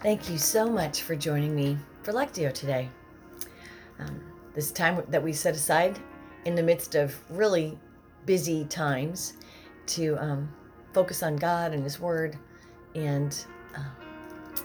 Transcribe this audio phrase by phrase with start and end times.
[0.00, 2.88] Thank you so much for joining me for Lectio today.
[3.98, 4.20] Um,
[4.54, 5.98] this time that we set aside
[6.44, 7.78] in the midst of really
[8.26, 9.34] busy times
[9.86, 10.48] to um,
[10.92, 12.36] focus on God and His Word
[12.94, 13.44] and
[13.76, 14.62] uh,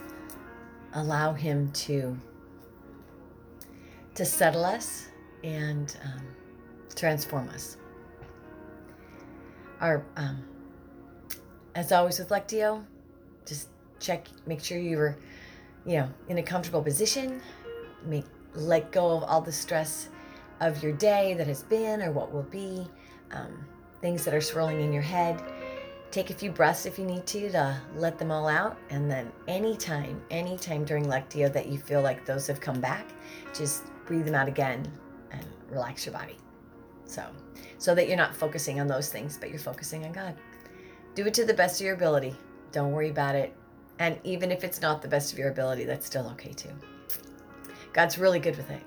[0.93, 2.17] allow Him to
[4.15, 5.07] to settle us
[5.43, 6.21] and um,
[6.95, 7.77] transform us.
[9.81, 10.43] Our, um,
[11.75, 12.85] as always with Lectio,
[13.45, 13.69] just
[14.03, 15.17] check, make sure you're,
[15.85, 17.41] you know, in a comfortable position.
[18.05, 20.09] Make let go of all the stress
[20.59, 22.87] of your day that has been or what will be,
[23.31, 23.65] um,
[24.01, 25.41] things that are swirling in your head.
[26.11, 29.31] Take a few breaths if you need to to let them all out, and then
[29.47, 33.07] anytime, anytime during Lectio that you feel like those have come back,
[33.51, 34.85] just breathe them out again
[35.31, 36.37] and relax your body.
[37.05, 37.25] So,
[37.79, 40.35] so that you're not focusing on those things, but you're focusing on God.
[41.15, 42.35] Do it to the best of your ability.
[42.71, 43.55] Don't worry about it.
[43.99, 46.71] And even if it's not the best of your ability, that's still okay too.
[47.93, 48.81] God's really good with it.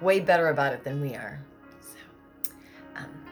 [0.00, 1.40] Way better about it than we are.
[1.80, 2.50] So,
[2.96, 3.24] um,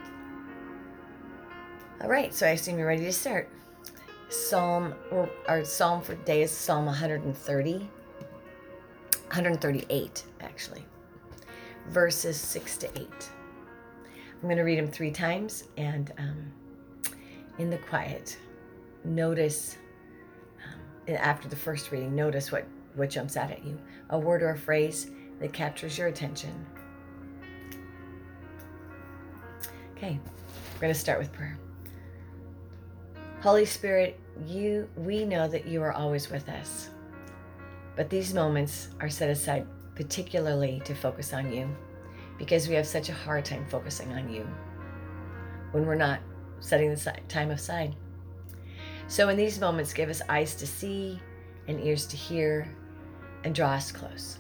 [2.03, 2.35] all right.
[2.35, 3.51] So I assume you're ready to start.
[4.29, 4.95] Psalm,
[5.49, 10.85] our psalm for today is Psalm 130, 138 actually
[11.89, 13.09] verses 6 to 8.
[14.07, 16.53] I'm going to read them three times and um,
[17.59, 18.39] in the quiet,
[19.05, 19.77] notice
[21.17, 23.79] after the first reading, notice what, what jumps out at you
[24.11, 26.67] a word or a phrase that captures your attention.
[29.97, 30.19] Okay,
[30.75, 31.59] we're going to start with prayer.
[33.41, 36.91] Holy Spirit, you we know that you are always with us.
[37.97, 41.69] But these moments are set aside particularly to focus on you
[42.39, 44.49] because we have such a hard time focusing on you
[45.73, 46.21] when we're not
[46.61, 47.95] setting the time aside.
[49.11, 51.21] So, in these moments, give us eyes to see
[51.67, 52.73] and ears to hear
[53.43, 54.39] and draw us close.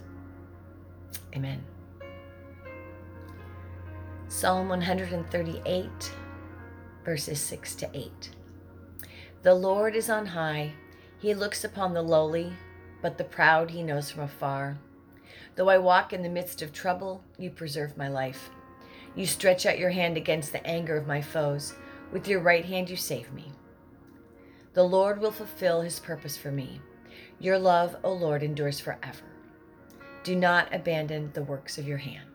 [1.34, 1.60] Amen.
[4.28, 6.14] Psalm 138,
[7.04, 8.30] verses 6 to 8.
[9.42, 10.72] The Lord is on high,
[11.18, 12.52] he looks upon the lowly,
[13.02, 14.78] but the proud he knows from afar.
[15.56, 18.50] Though I walk in the midst of trouble, you preserve my life.
[19.16, 21.74] You stretch out your hand against the anger of my foes.
[22.12, 23.50] With your right hand, you save me.
[24.72, 26.80] The Lord will fulfill his purpose for me.
[27.40, 29.24] Your love, O Lord, endures forever.
[30.22, 32.29] Do not abandon the works of your hand.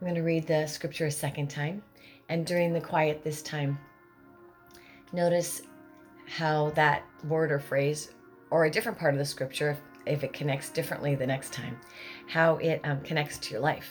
[0.00, 1.82] I'm going to read the scripture a second time.
[2.30, 3.78] And during the quiet this time,
[5.12, 5.60] notice
[6.26, 8.12] how that word or phrase,
[8.50, 9.76] or a different part of the scripture,
[10.06, 11.78] if, if it connects differently the next time,
[12.28, 13.90] how it um, connects to your life.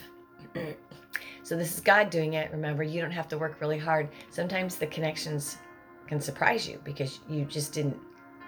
[1.44, 2.50] so, this is God doing it.
[2.52, 4.10] Remember, you don't have to work really hard.
[4.32, 5.58] Sometimes the connections
[6.08, 7.98] can surprise you because you just didn't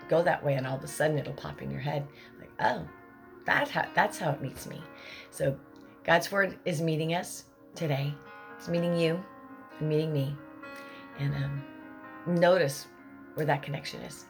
[0.10, 2.08] go that way, and all of a sudden it'll pop in your head
[2.40, 2.88] like, oh,
[3.46, 4.82] that that's how it meets me.
[5.30, 5.56] So,
[6.04, 7.44] God's word is meeting us
[7.76, 8.14] today.
[8.58, 9.24] It's meeting you
[9.80, 10.36] and meeting me.
[11.20, 11.64] And um,
[12.26, 12.88] notice
[13.36, 14.26] where that connection is.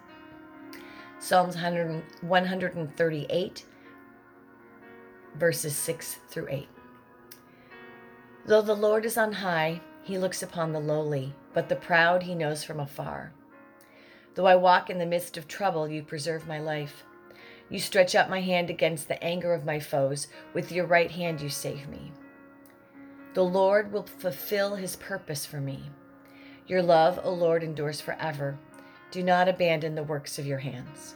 [1.19, 3.65] Psalms 100, 138,
[5.35, 6.67] verses 6 through 8.
[8.45, 12.33] Though the Lord is on high, he looks upon the lowly, but the proud he
[12.33, 13.33] knows from afar.
[14.33, 17.03] Though I walk in the midst of trouble, you preserve my life.
[17.69, 20.27] You stretch out my hand against the anger of my foes.
[20.53, 22.11] With your right hand, you save me.
[23.33, 25.89] The Lord will fulfill his purpose for me.
[26.67, 28.57] Your love, O Lord, endures forever.
[29.11, 31.15] Do not abandon the works of your hands.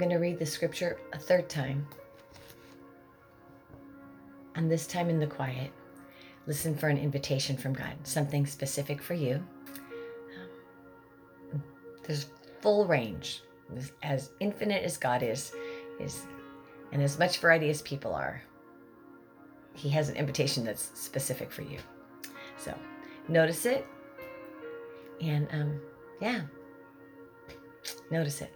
[0.00, 1.86] Going to read the scripture a third time.
[4.56, 5.70] And this time in the quiet,
[6.46, 9.44] listen for an invitation from God, something specific for you.
[11.52, 11.62] Um,
[12.04, 12.26] there's
[12.62, 13.42] full range,
[14.02, 15.52] as infinite as God is,
[16.00, 16.22] is,
[16.92, 18.42] and as much variety as people are.
[19.74, 21.78] He has an invitation that's specific for you.
[22.56, 22.74] So
[23.28, 23.86] notice it,
[25.20, 25.80] and um,
[26.20, 26.40] yeah,
[28.10, 28.52] notice it.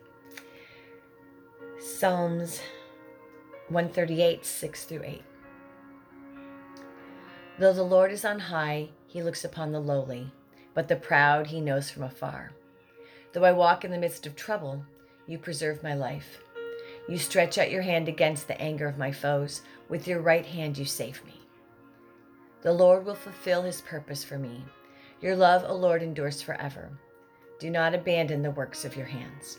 [1.84, 2.60] Psalms
[3.68, 5.22] 138, 6 through 8.
[7.58, 10.32] Though the Lord is on high, he looks upon the lowly,
[10.72, 12.52] but the proud he knows from afar.
[13.34, 14.82] Though I walk in the midst of trouble,
[15.26, 16.38] you preserve my life.
[17.06, 19.60] You stretch out your hand against the anger of my foes.
[19.90, 21.34] With your right hand, you save me.
[22.62, 24.64] The Lord will fulfill his purpose for me.
[25.20, 26.88] Your love, O Lord, endures forever.
[27.58, 29.58] Do not abandon the works of your hands.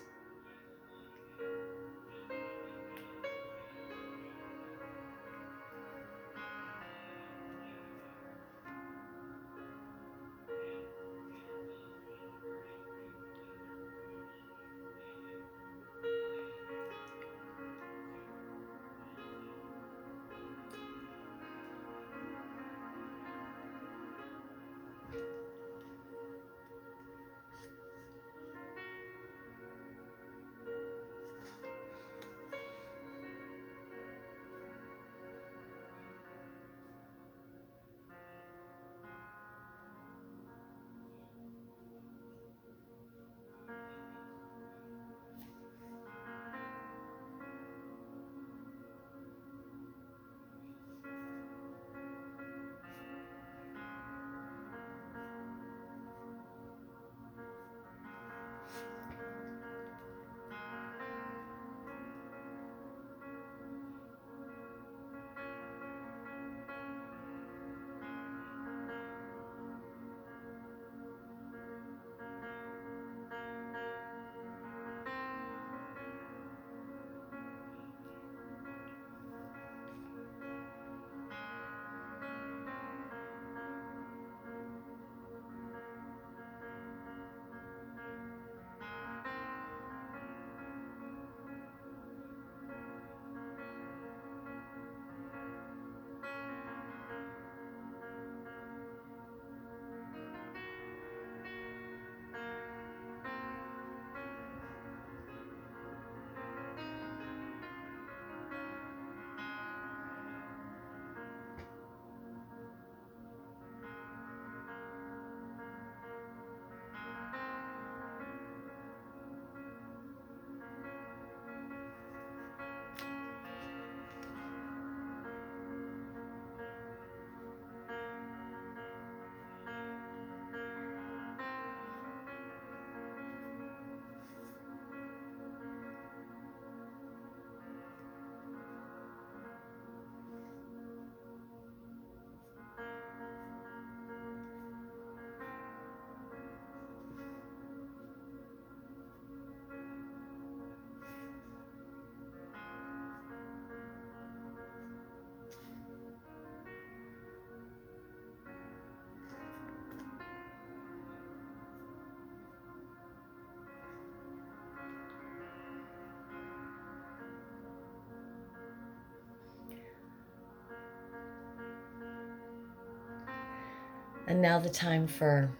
[174.28, 175.52] And now the time for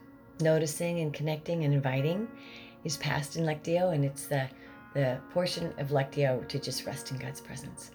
[0.42, 2.28] noticing and connecting and inviting
[2.84, 4.48] is past in Lectio, and it's the,
[4.94, 7.92] the portion of Lectio to just rest in God's presence.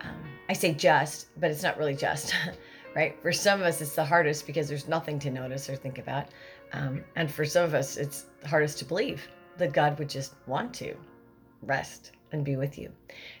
[0.00, 2.34] Um, I say just, but it's not really just,
[2.96, 3.16] right?
[3.22, 6.28] For some of us, it's the hardest because there's nothing to notice or think about.
[6.72, 9.26] Um, and for some of us, it's hardest to believe
[9.58, 10.94] that God would just want to
[11.62, 12.92] rest and be with you.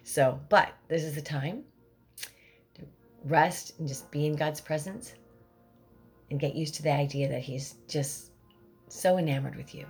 [0.04, 1.64] So, but this is the time
[2.74, 2.82] to
[3.24, 5.14] rest and just be in God's presence
[6.30, 8.32] and get used to the idea that He's just
[8.88, 9.86] so enamored with you.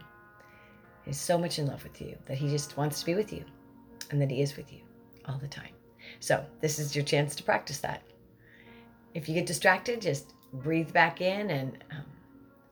[1.05, 3.45] He's so much in love with you that He just wants to be with you
[4.11, 4.81] and that He is with you
[5.27, 5.73] all the time.
[6.21, 8.03] So, this is your chance to practice that.
[9.15, 12.05] If you get distracted, just breathe back in and um,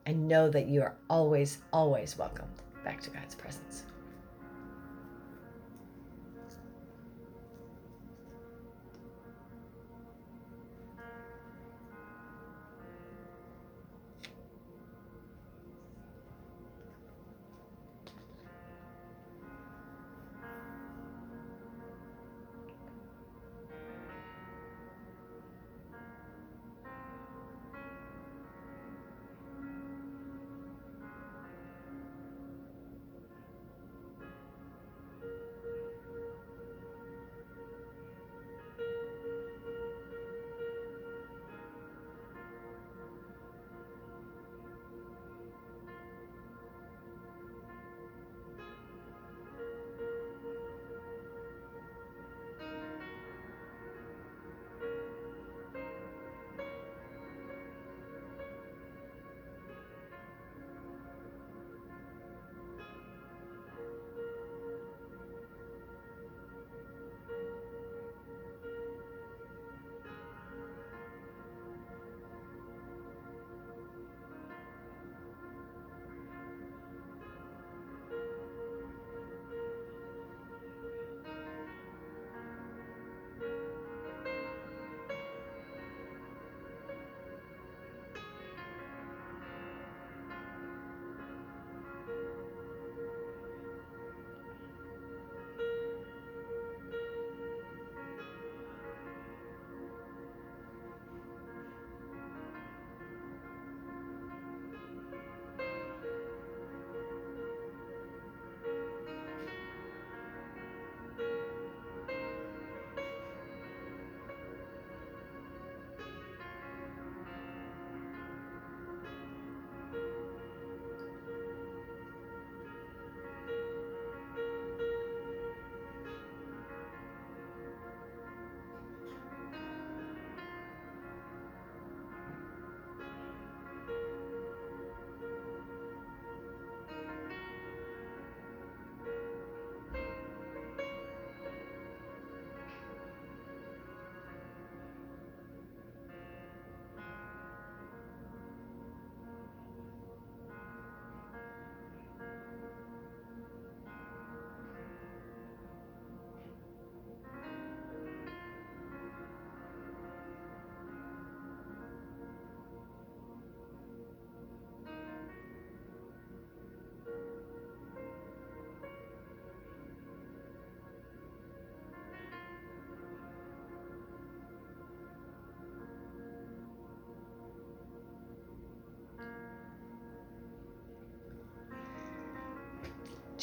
[0.05, 3.83] and know that you are always, always welcomed back to God's presence.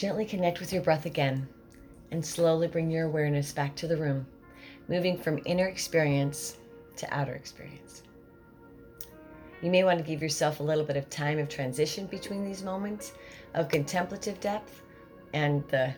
[0.01, 1.47] Gently connect with your breath again
[2.11, 4.27] and slowly bring your awareness back to the room,
[4.89, 6.57] moving from inner experience
[6.97, 8.03] to outer experience.
[9.61, 12.63] You may want to give yourself a little bit of time of transition between these
[12.63, 13.13] moments
[13.53, 14.81] of contemplative depth
[15.35, 15.95] and the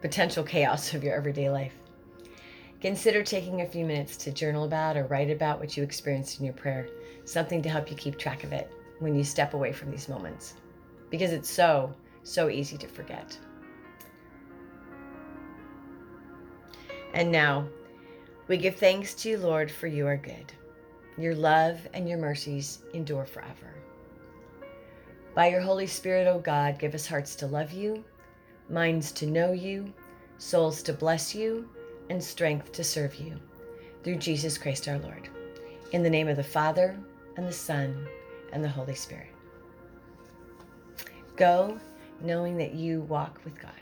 [0.00, 1.74] potential chaos of your everyday life.
[2.80, 6.44] Consider taking a few minutes to journal about or write about what you experienced in
[6.44, 6.88] your prayer,
[7.24, 10.54] something to help you keep track of it when you step away from these moments.
[11.08, 13.38] Because it's so, so easy to forget.
[17.14, 17.68] And now,
[18.48, 20.52] we give thanks to you, Lord, for you are good.
[21.18, 23.74] Your love and your mercies endure forever.
[25.34, 28.04] By your Holy Spirit, O God, give us hearts to love you,
[28.68, 29.92] minds to know you,
[30.38, 31.68] souls to bless you,
[32.10, 33.38] and strength to serve you.
[34.02, 35.28] Through Jesus Christ our Lord.
[35.92, 36.98] In the name of the Father,
[37.36, 38.06] and the Son,
[38.52, 39.28] and the Holy Spirit.
[41.36, 41.78] Go
[42.24, 43.72] knowing that you walk with God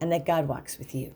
[0.00, 1.14] and that God walks with you.